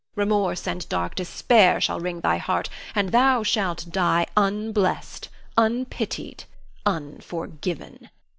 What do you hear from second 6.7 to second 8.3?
unforgiven.